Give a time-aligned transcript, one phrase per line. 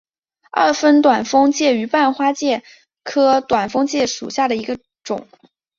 [0.51, 2.63] 二分短蜂介为半花介
[3.03, 5.27] 科短蜂介属下的一个种。